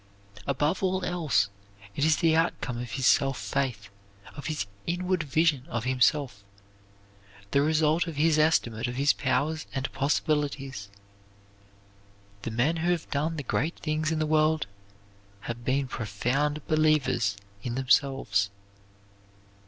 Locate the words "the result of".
7.51-8.15